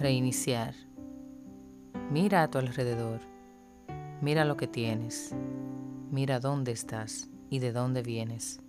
[0.00, 0.74] Reiniciar.
[2.10, 3.20] Mira a tu alrededor.
[4.20, 5.32] Mira lo que tienes.
[6.10, 8.60] Mira dónde estás y de dónde vienes.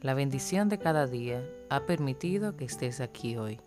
[0.00, 3.60] La bendición de cada día ha permitido que estés aquí hoy.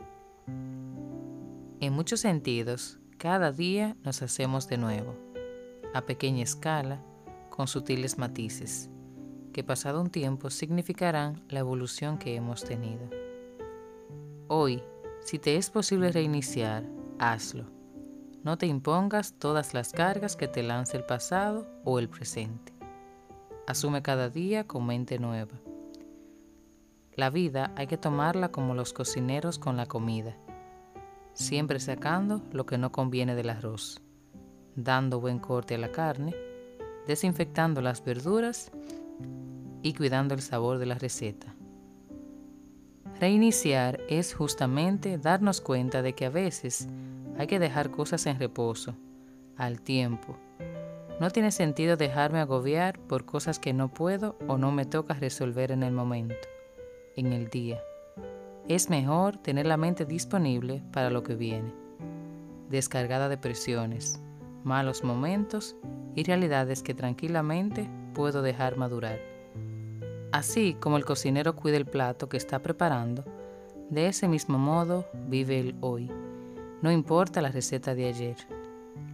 [1.79, 5.15] En muchos sentidos, cada día nos hacemos de nuevo,
[5.93, 7.01] a pequeña escala,
[7.49, 8.89] con sutiles matices,
[9.53, 13.09] que pasado un tiempo significarán la evolución que hemos tenido.
[14.49, 14.83] Hoy,
[15.25, 16.83] si te es posible reiniciar,
[17.17, 17.65] hazlo.
[18.43, 22.71] No te impongas todas las cargas que te lance el pasado o el presente.
[23.65, 25.59] Asume cada día con mente nueva.
[27.15, 30.37] La vida hay que tomarla como los cocineros con la comida,
[31.33, 34.03] siempre sacando lo que no conviene del arroz,
[34.75, 36.35] dando buen corte a la carne,
[37.07, 38.71] desinfectando las verduras
[39.81, 41.54] y cuidando el sabor de la receta.
[43.19, 46.89] Reiniciar es justamente darnos cuenta de que a veces
[47.37, 48.95] hay que dejar cosas en reposo,
[49.55, 50.37] al tiempo.
[51.21, 55.71] No tiene sentido dejarme agobiar por cosas que no puedo o no me toca resolver
[55.71, 56.35] en el momento,
[57.15, 57.81] en el día.
[58.67, 61.73] Es mejor tener la mente disponible para lo que viene,
[62.69, 64.19] descargada de presiones,
[64.65, 65.77] malos momentos
[66.15, 69.34] y realidades que tranquilamente puedo dejar madurar.
[70.31, 73.23] Así como el cocinero cuida el plato que está preparando,
[73.89, 76.11] de ese mismo modo vive el hoy.
[76.81, 78.35] No importa la receta de ayer.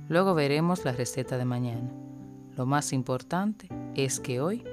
[0.10, 1.92] Luego veremos la receta de mañana.
[2.56, 4.64] Lo más importante es que hoy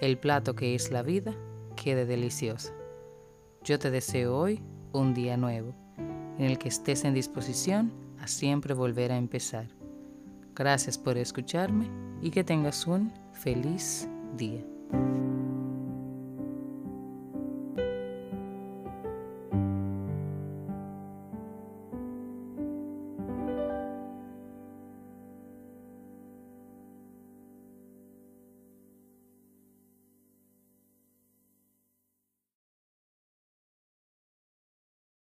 [0.00, 1.34] el plato que es la vida
[1.74, 2.72] quede deliciosa.
[3.64, 4.62] Yo te deseo hoy
[4.92, 5.74] un día nuevo,
[6.38, 9.66] en el que estés en disposición a siempre volver a empezar.
[10.54, 11.90] Gracias por escucharme
[12.22, 14.64] y que tengas un feliz día.